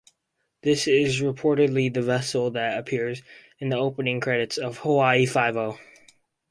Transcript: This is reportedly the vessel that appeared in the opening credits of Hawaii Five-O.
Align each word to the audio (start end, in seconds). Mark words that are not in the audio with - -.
This 0.63 0.87
is 0.87 1.21
reportedly 1.21 1.93
the 1.93 2.01
vessel 2.01 2.49
that 2.49 2.79
appeared 2.79 3.21
in 3.59 3.69
the 3.69 3.77
opening 3.77 4.19
credits 4.19 4.57
of 4.57 4.79
Hawaii 4.79 5.27
Five-O. 5.27 5.77